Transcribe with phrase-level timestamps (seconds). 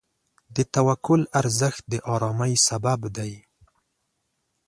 [0.55, 3.33] د توکل ارزښت د آرامۍ سبب دی.